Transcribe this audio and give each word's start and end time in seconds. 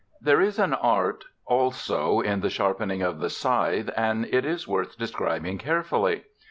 There 0.19 0.41
is 0.41 0.57
an 0.57 0.73
art 0.73 1.25
also 1.45 2.21
in 2.21 2.39
the 2.41 2.49
sharpening 2.49 3.03
of 3.03 3.19
the 3.19 3.29
scythe, 3.29 3.91
and 3.95 4.25
it 4.33 4.45
is 4.45 4.67
worth 4.67 4.97
describing 4.97 5.59
carefully. 5.59 6.23